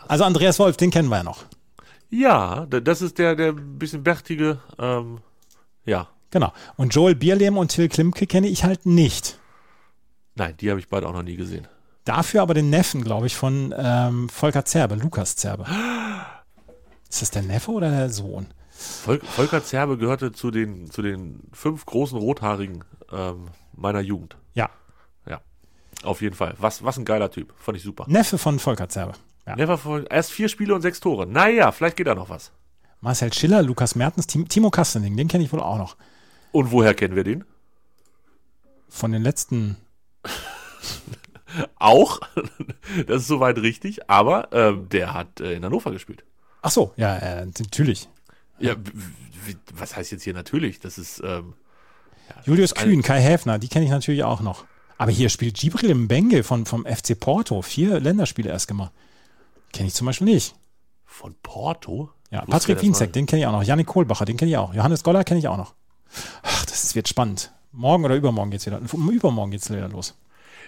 [0.09, 1.45] Also Andreas Wolf, den kennen wir ja noch.
[2.09, 5.19] Ja, das ist der, der ein bisschen bärtige, ähm,
[5.85, 6.09] ja.
[6.31, 6.55] Genau.
[6.77, 9.39] Und Joel Bierlehm und Till Klimke kenne ich halt nicht.
[10.35, 11.69] Nein, die habe ich beide auch noch nie gesehen.
[12.05, 15.67] Dafür aber den Neffen, glaube ich, von ähm, Volker Zerbe, Lukas Zerbe.
[17.09, 18.47] Ist das der Neffe oder der Sohn?
[19.05, 24.37] Vol Volker Zerbe gehörte zu den, zu den fünf großen Rothaarigen ähm, meiner Jugend.
[24.55, 24.71] Ja.
[25.29, 25.41] Ja,
[26.03, 26.55] auf jeden Fall.
[26.59, 27.53] Was, was ein geiler Typ.
[27.59, 28.05] Fand ich super.
[28.09, 29.13] Neffe von Volker Zerbe.
[29.47, 29.57] Ja.
[29.57, 31.27] Never voll, erst vier Spiele und sechs Tore.
[31.27, 32.53] Naja, vielleicht geht da noch was.
[33.01, 35.97] Marcel Schiller, Lukas Mertens, Tim, Timo Kastening, den kenne ich wohl auch noch.
[36.53, 37.45] Und woher kennen wir den?
[38.89, 39.77] Von den letzten.
[41.79, 42.21] Auch.
[43.07, 44.09] das ist soweit richtig.
[44.11, 46.25] Aber ähm, der hat äh, in Hannover gespielt.
[46.63, 48.09] Ach so, ja, äh, natürlich.
[48.59, 48.75] Ja,
[49.75, 50.81] was heißt jetzt hier natürlich?
[50.81, 51.55] Das ist, ähm,
[52.45, 54.65] Julius ein- Kühn, Kai Häfner, die kenne ich natürlich auch noch.
[54.99, 57.63] Aber hier spielt Gibril Mbenge von, vom FC Porto.
[57.63, 58.93] Vier Länderspiele erst gemacht.
[59.73, 60.55] Kenne ich zum Beispiel nicht.
[61.07, 62.11] von Porto.
[62.31, 63.63] Ja, Wusste Patrick das Wienzek, den kenne ich auch noch.
[63.63, 64.75] Janik Kohlbacher, den kenne ich auch.
[64.75, 65.75] Johannes Goller kenne ich auch noch.
[66.43, 67.51] Ach, das ist, wird spannend.
[67.73, 68.79] Morgen oder übermorgen geht's wieder.
[68.93, 70.15] Übermorgen geht's wieder los.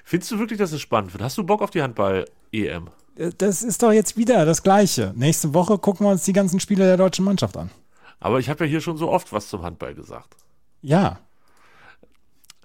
[0.05, 1.23] Findest du wirklich, dass es spannend wird?
[1.23, 2.89] Hast du Bock auf die Handball-EM?
[3.17, 5.13] Äh, Das ist doch jetzt wieder das Gleiche.
[5.17, 7.71] Nächste Woche gucken wir uns die ganzen Spiele der deutschen Mannschaft an.
[8.21, 10.37] Aber ich habe ja hier schon so oft was zum Handball gesagt.
[10.81, 11.21] Ja,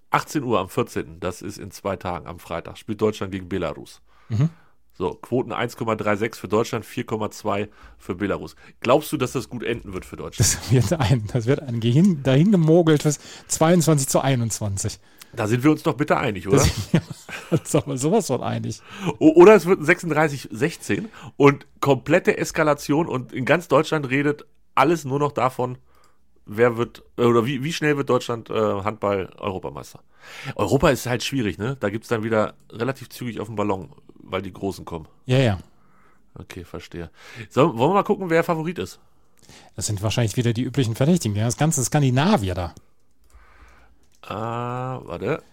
[0.10, 4.02] 18 Uhr am 14., das ist in zwei Tagen am Freitag, spielt Deutschland gegen Belarus.
[4.30, 4.50] Mhm.
[4.93, 7.67] So, Quoten 1,36 für Deutschland, 4,2
[8.00, 8.56] für Belarus.
[8.80, 10.58] Glaubst du, dass das gut enden wird für Deutschland?
[10.58, 11.80] das wird ein, das wird ein
[12.23, 15.00] dahin gemogelt fürs 22 zu 21.
[15.33, 16.63] Da sind wir uns doch bitte einig, oder?
[17.51, 18.81] Ist aber sowas von einig.
[19.19, 25.19] Oder es wird ein 36-16 und komplette Eskalation und in ganz Deutschland redet alles nur
[25.19, 25.77] noch davon,
[26.45, 29.99] wer wird, äh, oder wie, wie schnell wird Deutschland äh, Handball-Europameister.
[30.55, 31.77] Europa ist halt schwierig, ne?
[31.79, 35.07] Da gibt's dann wieder relativ zügig auf den Ballon, weil die Großen kommen.
[35.25, 35.57] Ja, ja.
[36.35, 37.09] Okay, verstehe.
[37.49, 38.99] So, wollen wir mal gucken, wer Favorit ist?
[39.75, 41.35] Das sind wahrscheinlich wieder die üblichen Verdächtigen.
[41.37, 42.75] Ja, das ganze Skandinavier da.
[44.29, 45.43] Ah, warte.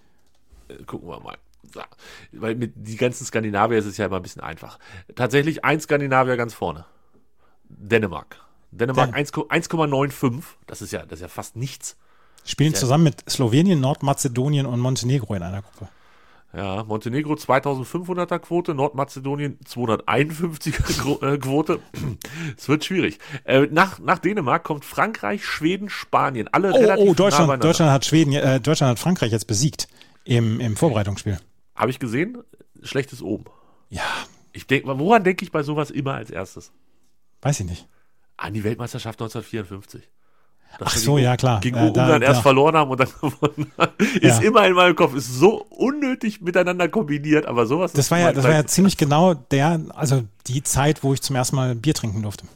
[0.69, 1.37] Äh, Gucken wir mal.
[1.73, 1.81] So.
[2.33, 4.79] Weil mit die ganzen Skandinavier ist es ja immer ein bisschen einfach.
[5.15, 6.85] Tatsächlich ein Skandinavier ganz vorne.
[7.69, 8.37] Dänemark.
[8.71, 10.43] Dänemark Dän- 1 1,95.
[10.67, 11.97] Das ist ja, das ist ja fast nichts.
[12.45, 12.79] Spielen Ja.
[12.79, 15.89] zusammen mit Slowenien, Nordmazedonien und Montenegro in einer Gruppe.
[16.55, 21.81] Ja, Montenegro 2500er Quote, Nordmazedonien 251er Gro- äh, Quote.
[22.57, 23.19] Es wird schwierig.
[23.45, 26.47] Äh, nach, nach Dänemark kommt Frankreich, Schweden, Spanien.
[26.53, 27.67] Alle Oh, relativ oh nah Deutschland, beieinander.
[27.69, 29.89] Deutschland hat Schweden, äh, Deutschland hat Frankreich jetzt besiegt
[30.25, 31.39] im, im Vorbereitungsspiel.
[31.75, 32.39] Habe ich gesehen?
[32.83, 33.47] Schlechtes Oben.
[33.91, 34.03] Ja,
[34.53, 36.73] Ich denk, woran denke ich bei sowas immer als erstes?
[37.43, 37.89] weiß ich nicht.
[38.37, 40.09] An die Weltmeisterschaft 1954.
[40.79, 41.61] Dass Ach so, gegen- ja, klar.
[41.61, 43.93] Gegen Ja, da- Ungarn erst da- verloren haben und dann gewonnen haben.
[43.99, 44.49] Ist Ja.
[44.49, 48.45] immer in meinem Kopf, ist so unnötig miteinander kombiniert, aber sowas Das war ja, das
[48.45, 52.23] war ja ziemlich genau der, also die Zeit, wo ich zum ersten Mal Bier trinken
[52.23, 52.47] durfte.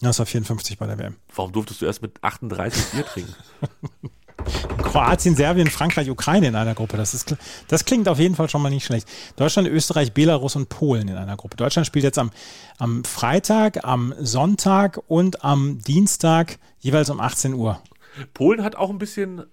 [0.00, 1.16] Das war 54 bei der WM.
[1.34, 3.34] Warum durftest du erst mit 38 Bier trinken?
[4.82, 6.96] Kroatien, Serbien, Frankreich, Ukraine in einer Gruppe.
[6.96, 7.36] Das, ist,
[7.68, 9.08] das klingt auf jeden Fall schon mal nicht schlecht.
[9.36, 11.56] Deutschland, Österreich, Belarus und Polen in einer Gruppe.
[11.56, 12.30] Deutschland spielt jetzt am,
[12.78, 17.80] am Freitag, am Sonntag und am Dienstag jeweils um 18 Uhr.
[18.34, 19.44] Polen hat auch ein bisschen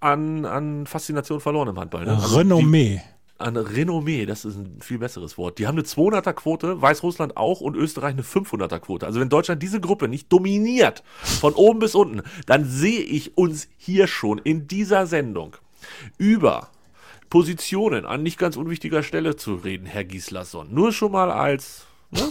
[0.00, 2.04] an, an Faszination verloren im Handball.
[2.04, 2.12] Ne?
[2.12, 2.96] Also Renommee.
[2.96, 5.58] Die, an Renommee, das ist ein viel besseres Wort.
[5.58, 9.06] Die haben eine 200er-Quote, Weißrussland auch und Österreich eine 500er-Quote.
[9.06, 13.68] Also wenn Deutschland diese Gruppe nicht dominiert, von oben bis unten, dann sehe ich uns
[13.76, 15.56] hier schon in dieser Sendung
[16.18, 16.68] über
[17.28, 20.72] Positionen an nicht ganz unwichtiger Stelle zu reden, Herr Gislason.
[20.74, 22.28] Nur schon mal als, ne?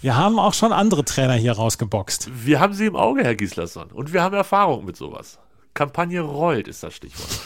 [0.00, 2.30] Wir haben auch schon andere Trainer hier rausgeboxt.
[2.32, 3.90] wir haben sie im Auge, Herr Gislason.
[3.90, 5.40] Und wir haben Erfahrung mit sowas.
[5.74, 7.40] Kampagne rollt ist das Stichwort.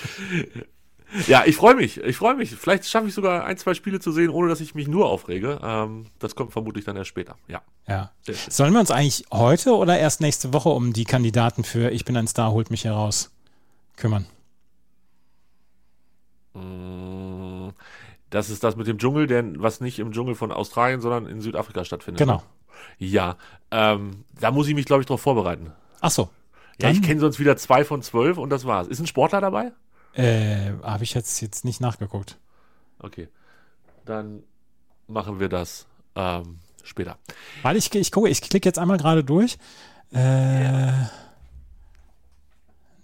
[1.26, 1.98] Ja, ich freue mich.
[1.98, 2.50] Ich freue mich.
[2.50, 5.60] Vielleicht schaffe ich sogar ein, zwei Spiele zu sehen, ohne dass ich mich nur aufrege.
[5.62, 7.36] Ähm, das kommt vermutlich dann erst später.
[7.48, 7.60] Ja.
[7.86, 8.12] Ja.
[8.48, 12.16] Sollen wir uns eigentlich heute oder erst nächste Woche um die Kandidaten für Ich bin
[12.16, 13.30] ein Star, holt mich hier raus
[13.96, 14.26] kümmern?
[16.54, 17.70] Mm,
[18.30, 21.40] Das ist das mit dem Dschungel, der, was nicht im Dschungel von Australien, sondern in
[21.40, 22.18] Südafrika stattfindet.
[22.18, 22.36] Genau.
[22.36, 22.42] ne?
[23.06, 23.36] Ja.
[23.70, 25.72] Ähm, da muss ich mich, glaube ich, drauf vorbereiten.
[26.00, 26.30] Ach so.
[26.80, 28.88] Ja, ich kenne sonst wieder zwei von zwölf und das war's.
[28.88, 29.72] Ist ein Sportler dabei?
[30.14, 32.38] Äh, habe ich jetzt, jetzt nicht nachgeguckt.
[32.98, 33.28] Okay.
[34.04, 34.42] Dann
[35.06, 37.18] machen wir das ähm, später.
[37.62, 39.58] Weil ich, ich gucke, ich klicke jetzt einmal gerade durch.
[40.12, 40.92] Äh,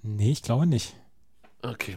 [0.03, 0.95] Nee, ich glaube nicht.
[1.63, 1.97] Okay.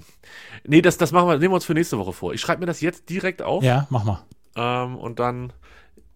[0.66, 2.34] Nee, das, das machen wir, nehmen wir uns für nächste Woche vor.
[2.34, 4.24] Ich schreibe mir das jetzt direkt auf Ja, mach mal.
[4.56, 5.54] ähm, und dann.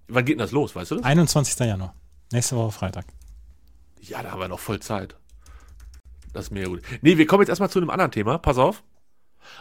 [0.07, 1.05] Wann geht denn das los, weißt du das?
[1.05, 1.57] 21.
[1.59, 1.95] Januar.
[2.31, 3.05] Nächste Woche Freitag.
[4.01, 5.15] Ja, da haben wir noch voll Zeit.
[6.35, 6.81] Das ist mir gut.
[7.01, 8.37] Nee, wir kommen jetzt erstmal zu einem anderen Thema.
[8.37, 8.83] Pass auf.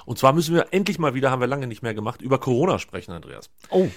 [0.07, 2.81] Und zwar müssen wir endlich mal wieder, haben wir lange nicht mehr gemacht, über Corona
[2.81, 3.49] sprechen, Andreas.
[3.71, 3.89] Oh.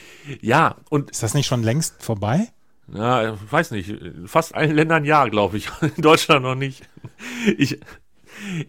[0.42, 2.50] Ja, und Ist das nicht schon längst vorbei?
[2.94, 3.92] Ja, ich weiß nicht.
[4.26, 5.70] Fast allen Ländern ja, glaube ich.
[5.96, 6.88] In Deutschland noch nicht.
[7.58, 7.80] Ich,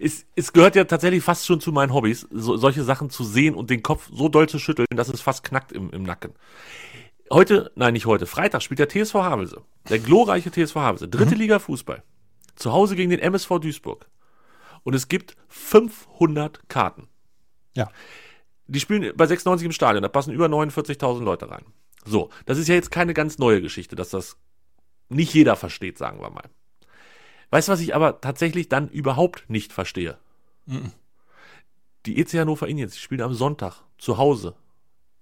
[0.01, 3.55] es, es gehört ja tatsächlich fast schon zu meinen Hobbys, so, solche Sachen zu sehen
[3.55, 6.33] und den Kopf so doll zu schütteln, dass es fast knackt im, im Nacken.
[7.31, 9.61] Heute, nein, nicht heute, Freitag spielt der TSV Havelse.
[9.91, 11.09] Der glorreiche TSV Havelse.
[11.09, 12.03] Dritte Liga Fußball.
[12.59, 14.07] Zu Hause gegen den MSV Duisburg.
[14.83, 17.09] Und es gibt 500 Karten.
[17.75, 17.89] Ja.
[18.67, 21.65] Die spielen bei 96 im Stadion, da passen über 49.000 Leute rein.
[22.05, 24.37] So, das ist ja jetzt keine ganz neue Geschichte, dass das
[25.09, 26.51] nicht jeder versteht, sagen wir mal.
[27.51, 30.19] Weißt du, was ich aber tatsächlich dann überhaupt nicht verstehe?
[32.07, 34.55] Die EC Hannover Indians, die spielen am Sonntag zu Hause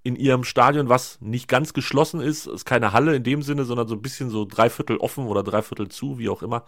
[0.06, 3.88] in ihrem Stadion, was nicht ganz geschlossen ist, ist keine Halle in dem Sinne, sondern
[3.88, 6.62] so ein bisschen so dreiviertel offen oder dreiviertel zu, wie auch immer.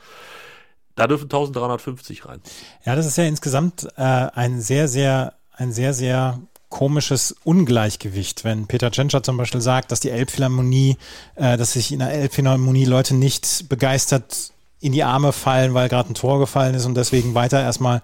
[0.96, 2.40] Da dürfen 1350 rein.
[2.85, 8.66] Ja, das ist ja insgesamt äh, ein sehr, sehr, ein sehr, sehr komisches Ungleichgewicht, wenn
[8.66, 10.96] Peter Tschentscher zum Beispiel sagt, dass die Elbphilharmonie,
[11.37, 16.11] äh, dass sich in der Elbphilharmonie Leute nicht begeistert in die Arme fallen, weil gerade
[16.11, 18.03] ein Tor gefallen ist und deswegen weiter erstmal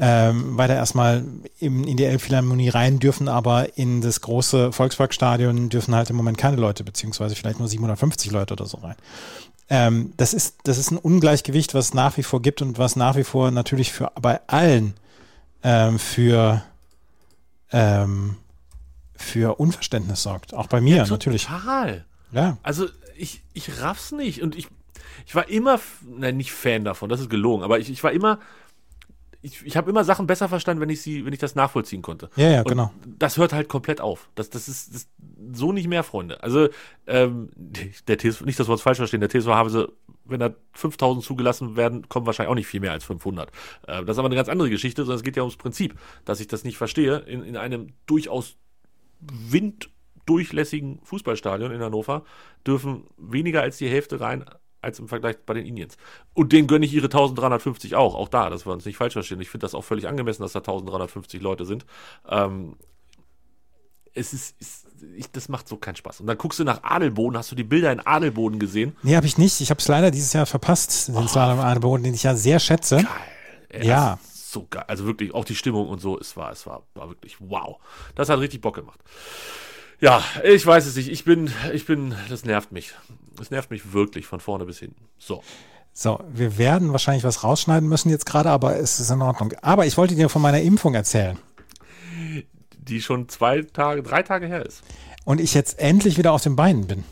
[0.00, 1.24] ähm, weiter erstmal
[1.58, 6.38] in, in die Elbphilharmonie rein dürfen, aber in das große Volksparkstadion dürfen halt im Moment
[6.38, 8.94] keine Leute, beziehungsweise vielleicht nur 750 Leute oder so rein.
[9.70, 12.96] Ähm, das, ist, das ist ein Ungleichgewicht, was es nach wie vor gibt und was
[12.96, 14.94] nach wie vor natürlich für bei allen
[15.62, 16.62] ähm, für,
[17.72, 18.36] ähm,
[19.16, 20.54] für Unverständnis sorgt.
[20.54, 21.46] Auch bei mir natürlich.
[21.46, 22.04] Total.
[22.32, 22.56] Ja.
[22.62, 24.68] Also ich, ich raff's nicht und ich,
[25.26, 28.38] ich war immer, nein, nicht Fan davon, das ist gelogen, aber ich, ich war immer,
[29.40, 32.28] ich, ich habe immer Sachen besser verstanden, wenn ich sie, wenn ich das nachvollziehen konnte.
[32.36, 32.92] Ja, ja, Und genau.
[33.18, 34.28] Das hört halt komplett auf.
[34.34, 35.08] Das, das ist das,
[35.52, 36.42] so nicht mehr, Freunde.
[36.42, 36.68] Also,
[37.06, 37.50] ähm,
[38.08, 39.88] der TSV, nicht, dass wir uns falsch verstehen, der TSV haben sie,
[40.24, 43.50] wenn da 5000 zugelassen werden, kommen wahrscheinlich auch nicht viel mehr als 500.
[43.86, 46.40] Äh, das ist aber eine ganz andere Geschichte, sondern es geht ja ums Prinzip, dass
[46.40, 47.18] ich das nicht verstehe.
[47.18, 48.56] In, in einem durchaus
[49.20, 52.24] winddurchlässigen Fußballstadion in Hannover
[52.66, 54.44] dürfen weniger als die Hälfte rein
[54.80, 55.96] als im Vergleich bei den Indians.
[56.34, 58.14] Und denen gönne ich ihre 1350 auch.
[58.14, 59.40] Auch da, dass wir uns nicht falsch verstehen.
[59.40, 61.84] Ich finde das auch völlig angemessen, dass da 1350 Leute sind.
[62.28, 62.76] Ähm,
[64.14, 66.20] es ist, ist ich, das macht so keinen Spaß.
[66.20, 68.96] Und dann guckst du nach Adelboden, hast du die Bilder in Adelboden gesehen?
[69.02, 69.60] Nee, habe ich nicht.
[69.60, 73.06] Ich habe es leider dieses Jahr verpasst, den Slalom Adelboden, den ich ja sehr schätze.
[73.68, 74.18] Ey, Ja.
[74.22, 74.84] So geil.
[74.86, 77.76] Also wirklich, auch die Stimmung und so, es war, es war, war wirklich wow.
[78.14, 78.98] Das hat richtig Bock gemacht.
[80.00, 81.08] Ja, ich weiß es nicht.
[81.08, 82.94] Ich bin, ich bin, das nervt mich.
[83.36, 85.08] Das nervt mich wirklich von vorne bis hinten.
[85.18, 85.42] So.
[85.92, 89.52] So, wir werden wahrscheinlich was rausschneiden müssen jetzt gerade, aber es ist in Ordnung.
[89.62, 91.36] Aber ich wollte dir von meiner Impfung erzählen.
[92.70, 94.82] Die schon zwei Tage, drei Tage her ist.
[95.24, 97.04] Und ich jetzt endlich wieder auf den Beinen bin.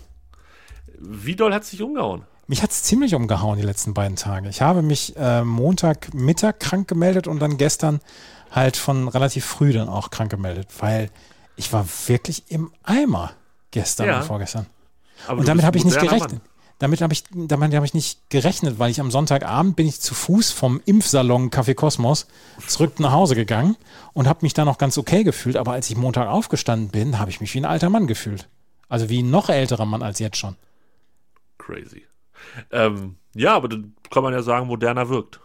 [0.99, 2.22] Wie doll hat es dich umgehauen?
[2.46, 4.49] Mich hat es ziemlich umgehauen die letzten beiden Tage.
[4.49, 8.01] Ich habe mich äh, Montagmittag krank gemeldet und dann gestern
[8.53, 11.11] halt von relativ früh dann auch krank gemeldet, weil
[11.56, 13.32] ich war wirklich im Eimer
[13.70, 14.18] gestern Ja.
[14.20, 14.66] und vorgestern.
[15.26, 16.40] Aber Und damit habe ich nicht gerechnet.
[16.78, 20.14] Damit habe ich, damit habe ich nicht gerechnet, weil ich am Sonntagabend bin ich zu
[20.14, 22.26] Fuß vom Impfsalon Café Kosmos
[22.66, 23.76] zurück nach Hause gegangen
[24.12, 25.56] und habe mich da noch ganz okay gefühlt.
[25.56, 28.46] Aber als ich Montag aufgestanden bin, habe ich mich wie ein alter Mann gefühlt.
[28.90, 30.56] Also wie ein noch älterer Mann als jetzt schon.
[31.56, 32.04] Crazy.
[32.70, 35.40] Ähm, ja, aber dann kann man ja sagen, moderner wirkt.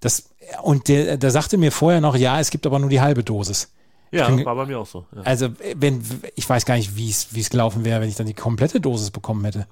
[0.00, 0.30] Das,
[0.62, 3.72] und der, der sagte mir vorher noch, ja, es gibt aber nur die halbe Dosis.
[4.10, 5.06] Ja, bin- war bei mir auch so.
[5.14, 5.22] Ja.
[5.22, 6.02] Also, wenn,
[6.34, 9.44] ich weiß gar nicht, wie es gelaufen wäre, wenn ich dann die komplette Dosis bekommen
[9.44, 9.66] hätte.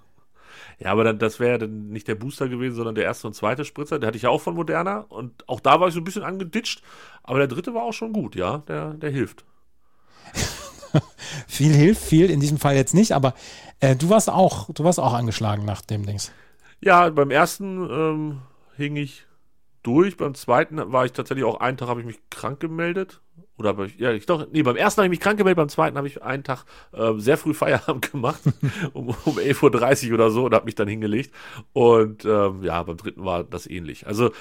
[0.79, 3.35] Ja, aber dann, das wäre ja dann nicht der Booster gewesen, sondern der erste und
[3.35, 3.99] zweite Spritzer.
[3.99, 6.25] Der hatte ich ja auch von Moderna und auch da war ich so ein bisschen
[6.25, 6.83] angeditscht.
[7.23, 8.59] Aber der dritte war auch schon gut, ja.
[8.68, 9.44] Der, der hilft.
[11.49, 13.35] Viel hilft, viel in diesem Fall jetzt nicht, aber
[13.81, 16.31] äh, du warst auch, du warst auch angeschlagen nach dem Dings.
[16.81, 18.42] Ja, beim ersten ähm,
[18.77, 19.27] hing ich
[19.83, 20.16] durch.
[20.16, 23.20] Beim zweiten war ich tatsächlich auch einen Tag, habe ich mich krank gemeldet.
[23.57, 25.97] Oder ich, ja, ich doch, nee, beim ersten habe ich mich krank gemeldet, beim zweiten
[25.97, 28.40] habe ich einen Tag ähm, sehr früh Feierabend gemacht,
[28.93, 31.33] um, um 11.30 Uhr oder so, und habe mich dann hingelegt.
[31.73, 34.07] Und ähm, ja, beim dritten war das ähnlich.
[34.09, 34.33] Also, äh,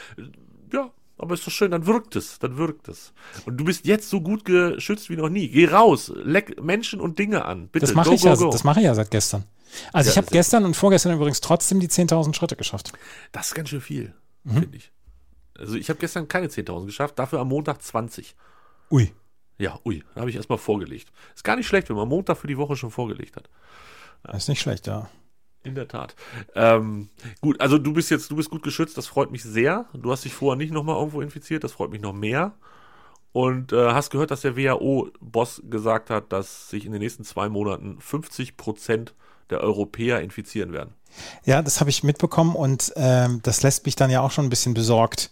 [0.74, 3.14] ja, aber ist doch schön, dann wirkt es, dann wirkt es.
[3.46, 5.48] Und du bist jetzt so gut geschützt wie noch nie.
[5.48, 7.68] Geh raus, leck Menschen und Dinge an.
[7.68, 8.50] Bitte, Das mache go, ich go, ja, go.
[8.50, 9.44] das mache ich ja seit gestern.
[9.92, 12.92] Also Ja, ich habe gestern und vorgestern übrigens trotzdem die 10.000 Schritte geschafft.
[13.32, 14.54] Das ist ganz schön viel, Mhm.
[14.58, 14.92] finde ich.
[15.58, 18.36] Also ich habe gestern keine 10.000 geschafft, dafür am Montag 20.
[18.94, 19.12] Ui.
[19.58, 21.12] Ja, ui, da habe ich erstmal vorgelegt.
[21.34, 23.50] Ist gar nicht schlecht, wenn man Montag für die Woche schon vorgelegt hat.
[24.36, 25.10] Ist nicht schlecht, ja.
[25.64, 26.16] In der Tat.
[26.54, 27.10] Ähm,
[27.42, 29.86] gut, also du bist jetzt, du bist gut geschützt, das freut mich sehr.
[29.94, 32.54] Du hast dich vorher nicht nochmal irgendwo infiziert, das freut mich noch mehr.
[33.32, 37.50] Und äh, hast gehört, dass der WHO-Boss gesagt hat, dass sich in den nächsten zwei
[37.50, 39.16] Monaten 50 Prozent
[39.50, 40.94] der Europäer infizieren werden.
[41.46, 44.50] Ja, das habe ich mitbekommen und ähm, das lässt mich dann ja auch schon ein
[44.50, 45.32] bisschen besorgt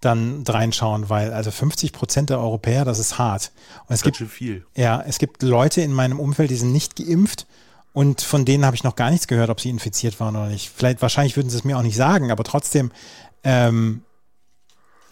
[0.00, 3.52] dann reinschauen, weil also 50 Prozent der Europäer, das ist hart.
[3.88, 4.66] Und es Ganz gibt viel.
[4.76, 7.46] Ja, es gibt Leute in meinem Umfeld, die sind nicht geimpft
[7.92, 10.70] und von denen habe ich noch gar nichts gehört, ob sie infiziert waren oder nicht.
[10.74, 12.92] Vielleicht, wahrscheinlich würden sie es mir auch nicht sagen, aber trotzdem,
[13.42, 14.02] ähm,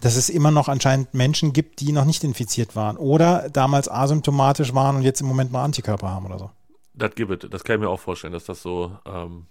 [0.02, 4.74] dass es immer noch anscheinend Menschen gibt, die noch nicht infiziert waren oder damals asymptomatisch
[4.74, 6.50] waren und jetzt im Moment mal Antikörper haben oder so.
[6.92, 7.50] Das gibt es.
[7.50, 8.96] Das kann ich mir auch vorstellen, dass das so.
[9.06, 9.46] Ähm,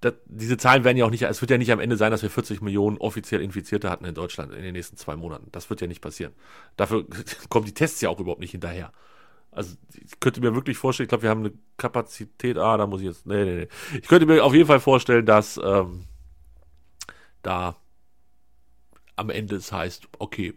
[0.00, 1.22] das, diese Zahlen werden ja auch nicht.
[1.22, 4.14] Es wird ja nicht am Ende sein, dass wir 40 Millionen offiziell Infizierte hatten in
[4.14, 5.48] Deutschland in den nächsten zwei Monaten.
[5.50, 6.32] Das wird ja nicht passieren.
[6.76, 7.04] Dafür
[7.48, 8.92] kommen die Tests ja auch überhaupt nicht hinterher.
[9.50, 12.58] Also ich könnte mir wirklich vorstellen, ich glaube, wir haben eine Kapazität.
[12.58, 13.26] Ah, da muss ich jetzt.
[13.26, 13.68] Nee, nee, nee.
[14.00, 16.04] Ich könnte mir auf jeden Fall vorstellen, dass ähm,
[17.42, 17.76] da
[19.16, 20.54] am Ende es heißt, okay,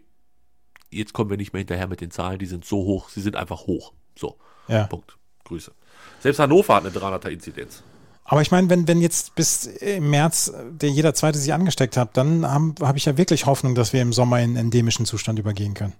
[0.90, 3.34] jetzt kommen wir nicht mehr hinterher mit den Zahlen, die sind so hoch, sie sind
[3.34, 3.92] einfach hoch.
[4.16, 4.38] So.
[4.68, 4.86] Ja.
[4.86, 5.18] Punkt.
[5.44, 5.72] Grüße.
[6.20, 7.82] Selbst Hannover hat eine 300er-Inzidenz.
[8.24, 12.16] Aber ich meine, wenn, wenn jetzt bis im März der jeder zweite sich angesteckt hat,
[12.16, 15.74] dann habe hab ich ja wirklich Hoffnung, dass wir im Sommer in endemischen Zustand übergehen
[15.74, 15.92] können.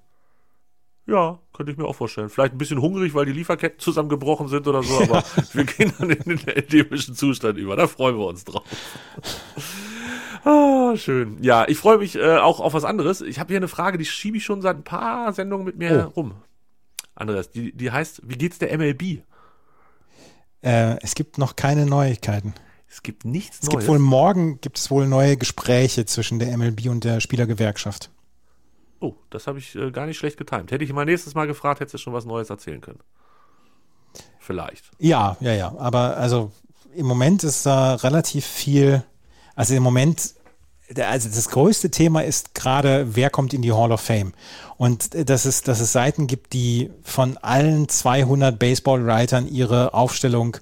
[1.04, 2.28] Ja, könnte ich mir auch vorstellen.
[2.30, 6.10] Vielleicht ein bisschen hungrig, weil die Lieferketten zusammengebrochen sind oder so, aber wir gehen dann
[6.10, 7.74] in den endemischen Zustand über.
[7.74, 8.62] Da freuen wir uns drauf.
[10.44, 11.38] ah, schön.
[11.42, 13.20] Ja, ich freue mich äh, auch auf was anderes.
[13.20, 16.06] Ich habe hier eine Frage, die schiebe ich schon seit ein paar Sendungen mit mir
[16.08, 16.20] Oh.
[16.20, 16.34] rum.
[17.14, 19.22] Andreas, die, die heißt, wie geht's der MLB?
[20.62, 22.54] Äh, es gibt noch keine Neuigkeiten.
[22.88, 23.78] Es gibt nichts Es Neues.
[23.80, 28.10] gibt wohl morgen gibt es wohl neue Gespräche zwischen der MLB und der Spielergewerkschaft.
[29.00, 30.70] oh, das habe ich äh, gar nicht schlecht getimt.
[30.70, 33.00] Hätte ich mal nächstes Mal gefragt, hättest du schon was Neues erzählen können.
[34.38, 34.90] Vielleicht.
[34.98, 35.74] Ja, ja, ja.
[35.78, 36.52] Aber also
[36.94, 39.02] im Moment ist da relativ viel.
[39.54, 40.34] Also im Moment,
[40.96, 44.32] also das größte Thema ist gerade, wer kommt in die Hall of Fame?
[44.76, 50.56] Und äh, dass es, dass es Seiten gibt, die von allen 200 Baseball-Writern ihre Aufstellung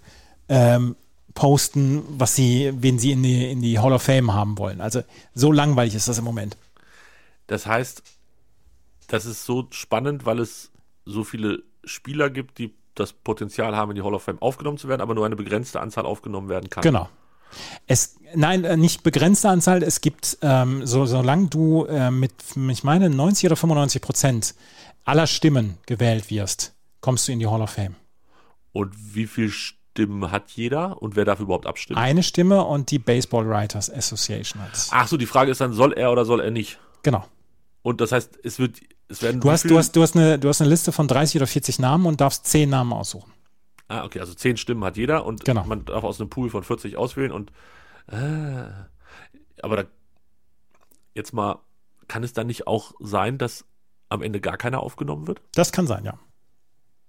[0.48, 0.96] ähm,
[1.34, 4.80] posten, was sie, wen sie in die, in die Hall of Fame haben wollen.
[4.80, 5.02] Also
[5.34, 6.56] so langweilig ist das im Moment.
[7.46, 8.02] Das heißt,
[9.08, 10.70] das ist so spannend, weil es
[11.04, 14.88] so viele Spieler gibt, die das Potenzial haben, in die Hall of Fame aufgenommen zu
[14.88, 16.82] werden, aber nur eine begrenzte Anzahl aufgenommen werden kann.
[16.82, 17.08] Genau.
[17.86, 19.82] Es, nein, äh, nicht begrenzte Anzahl.
[19.82, 22.32] Es gibt, ähm, so, solange du äh, mit,
[22.70, 24.54] ich meine, 90 oder 95 Prozent
[25.04, 27.96] aller Stimmen gewählt wirst, kommst du in die Hall of Fame.
[28.72, 31.98] Und wie viele Stimmen hat jeder und wer darf überhaupt abstimmen?
[31.98, 34.88] Eine Stimme und die Baseball Writers Association hat.
[34.90, 36.78] Ach so, die Frage ist dann, soll er oder soll er nicht?
[37.02, 37.24] Genau.
[37.82, 38.76] Und das heißt, es wird,
[39.08, 39.40] es werden.
[39.40, 41.78] Du hast, du, hast, du, hast eine, du hast eine Liste von 30 oder 40
[41.78, 43.32] Namen und darfst 10 Namen aussuchen.
[43.88, 45.64] Ah, okay, also zehn Stimmen hat jeder und Genau.
[45.64, 47.50] man darf aus einem Pool von 40 auswählen und
[48.06, 49.84] aber da
[51.14, 51.60] jetzt mal,
[52.08, 53.64] kann es dann nicht auch sein, dass
[54.08, 55.40] am Ende gar keiner aufgenommen wird?
[55.54, 56.18] Das kann sein, ja.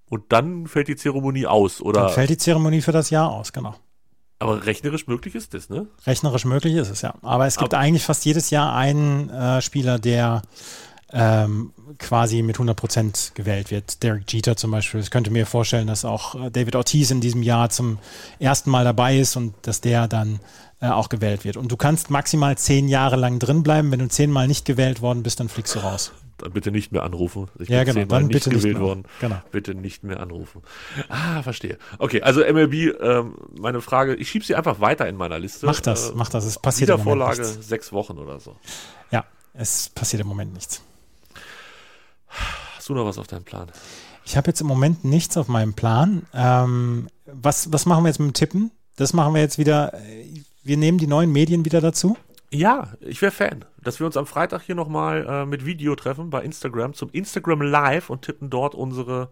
[0.06, 2.01] Und dann fällt die Zeremonie aus, oder?
[2.01, 3.75] Dann fällt die Zeremonie für das Jahr aus, genau.
[4.39, 5.88] Aber rechnerisch möglich ist das, ne?
[6.06, 7.13] Rechnerisch möglich ist es, ja.
[7.21, 10.41] Aber es gibt eigentlich fast jedes Jahr einen äh, Spieler, der
[11.13, 14.02] ähm, quasi mit 100 Prozent gewählt wird.
[14.04, 15.00] Derek Jeter zum Beispiel.
[15.02, 18.00] Ich könnte mir vorstellen, dass auch äh, David Ortiz in diesem Jahr zum
[18.39, 20.39] ersten Mal dabei ist und dass der dann
[20.82, 21.58] äh, auch gewählt wird.
[21.58, 23.91] Und du kannst maximal zehn Jahre lang drin bleiben.
[23.91, 26.13] Wenn du zehnmal nicht gewählt worden bist, dann fliegst du raus.
[26.38, 27.50] Dann bitte nicht mehr anrufen.
[27.60, 28.88] Ich Ja, bin genau, zehnmal dann nicht bitte nicht gewählt mehr.
[28.88, 29.04] worden.
[29.19, 29.36] Genau.
[29.52, 30.63] Bitte nicht mehr anrufen.
[31.10, 31.78] Ah, verstehe.
[32.00, 35.67] Okay, also MLB, ähm, meine Frage, ich schiebe sie einfach weiter in meiner Liste.
[35.67, 36.45] Mach das, Äh, mach das.
[36.45, 37.67] Es passiert im Moment Wiedervorlage nichts.
[37.67, 38.56] sechs Wochen oder so.
[39.12, 40.82] Ja, es passiert im Moment nichts.
[42.76, 43.72] Hast du noch was auf deinem Plan?
[44.26, 46.26] Ich habe jetzt im Moment nichts auf meinem Plan.
[46.34, 48.72] Ähm, was, was machen wir jetzt mit dem Tippen?
[48.96, 49.94] Das machen wir jetzt wieder.
[49.94, 52.17] äh, Wir nehmen die neuen Medien wieder dazu.
[52.52, 56.30] Ja, ich wäre Fan, dass wir uns am Freitag hier nochmal äh, mit Video treffen
[56.30, 59.30] bei Instagram zum Instagram Live und tippen dort unsere,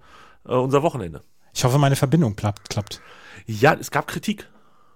[0.48, 1.22] äh, unser Wochenende.
[1.54, 2.70] Ich hoffe, meine Verbindung klappt.
[2.70, 3.02] klappt.
[3.46, 4.48] Ja, es gab Kritik.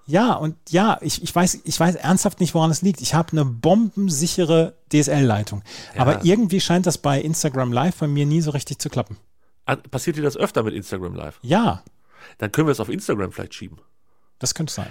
[0.05, 3.01] Ja, und ja, ich, ich, weiß, ich weiß ernsthaft nicht, woran es liegt.
[3.01, 5.63] Ich habe eine bombensichere DSL-Leitung.
[5.97, 9.17] Aber irgendwie scheint das bei Instagram Live bei mir nie so richtig zu klappen.
[9.91, 11.39] Passiert dir das öfter mit Instagram Live?
[11.41, 11.83] Ja,
[12.37, 13.77] Dann können wir es auf Instagram vielleicht schieben.
[14.39, 14.87] das könnte sein.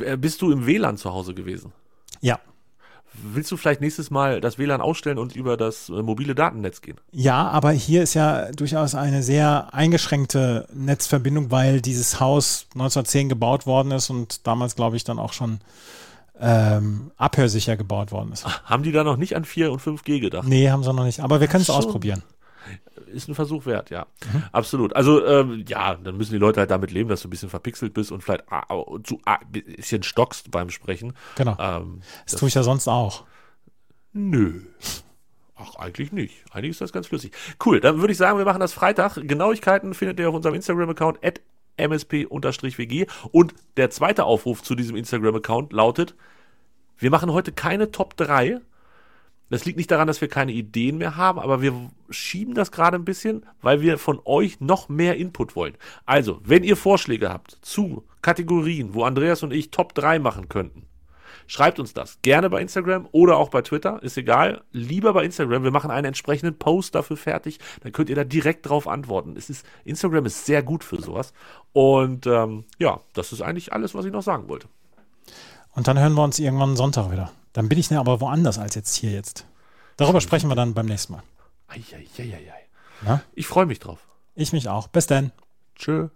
[0.00, 1.72] Äh, Bist du im WLAN zu Hause gewesen?
[2.20, 2.40] Ja.
[3.22, 6.96] Willst du vielleicht nächstes Mal das WLAN ausstellen und über das äh, mobile Datennetz gehen?
[7.12, 13.66] Ja, aber hier ist ja durchaus eine sehr eingeschränkte Netzverbindung, weil dieses Haus 1910 gebaut
[13.66, 15.60] worden ist und damals, glaube ich, dann auch schon
[16.40, 18.44] ähm, abhörsicher gebaut worden ist.
[18.64, 20.46] Haben die da noch nicht an 4 und 5G gedacht?
[20.46, 21.20] Nee, haben sie noch nicht.
[21.20, 22.22] Aber wir können es ausprobieren.
[23.16, 24.06] Ist ein Versuch wert, ja.
[24.52, 24.94] Absolut.
[24.94, 27.94] Also, ähm, ja, dann müssen die Leute halt damit leben, dass du ein bisschen verpixelt
[27.94, 31.14] bist und vielleicht ah, ah, zu ah, bisschen stockst beim Sprechen.
[31.36, 31.56] Genau.
[31.58, 33.24] Ähm, Das tue ich ja sonst auch.
[34.12, 34.60] Nö.
[35.56, 36.44] Ach, eigentlich nicht.
[36.50, 37.32] Eigentlich ist das ganz flüssig.
[37.64, 39.14] Cool, dann würde ich sagen, wir machen das Freitag.
[39.16, 41.40] Genauigkeiten findet ihr auf unserem Instagram-Account at
[41.78, 43.06] msp-wg.
[43.32, 46.14] Und der zweite Aufruf zu diesem Instagram-Account lautet,
[46.98, 48.60] wir machen heute keine Top 3.
[49.48, 51.72] Das liegt nicht daran, dass wir keine Ideen mehr haben, aber wir
[52.10, 55.76] schieben das gerade ein bisschen, weil wir von euch noch mehr Input wollen.
[56.04, 60.86] Also, wenn ihr Vorschläge habt zu Kategorien, wo Andreas und ich Top 3 machen könnten,
[61.48, 62.18] Schreibt uns das.
[62.22, 64.02] Gerne bei Instagram oder auch bei Twitter.
[64.02, 64.62] Ist egal.
[64.72, 65.62] Lieber bei Instagram.
[65.62, 67.60] Wir machen einen entsprechenden Post dafür fertig.
[67.82, 69.36] Dann könnt ihr da direkt drauf antworten.
[69.36, 71.32] Es ist, Instagram ist sehr gut für sowas.
[71.72, 74.68] Und ähm, ja, das ist eigentlich alles, was ich noch sagen wollte.
[75.74, 77.30] Und dann hören wir uns irgendwann Sonntag wieder.
[77.56, 79.46] Dann bin ich ne aber woanders als jetzt hier jetzt.
[79.96, 81.22] Darüber sprechen wir dann beim nächsten Mal.
[81.68, 82.66] Eieieiei.
[83.06, 83.22] Ja?
[83.32, 83.98] Ich freue mich drauf.
[84.34, 84.88] Ich mich auch.
[84.88, 85.32] Bis dann.
[85.74, 86.08] Tschö.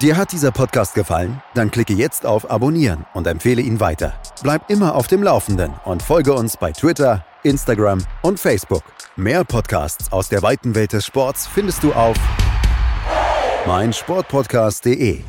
[0.00, 1.42] Dir hat dieser Podcast gefallen?
[1.52, 4.14] Dann klicke jetzt auf Abonnieren und empfehle ihn weiter.
[4.42, 8.84] Bleib immer auf dem Laufenden und folge uns bei Twitter, Instagram und Facebook.
[9.16, 12.16] Mehr Podcasts aus der weiten Welt des Sports findest du auf
[13.66, 15.24] meinsportpodcast.de.